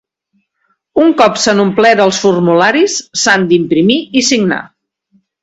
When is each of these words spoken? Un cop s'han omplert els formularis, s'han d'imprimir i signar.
Un 1.03 1.11
cop 1.19 1.37
s'han 1.41 1.61
omplert 1.63 2.01
els 2.07 2.21
formularis, 2.23 2.97
s'han 3.25 3.47
d'imprimir 3.53 4.01
i 4.23 4.27
signar. 4.33 4.61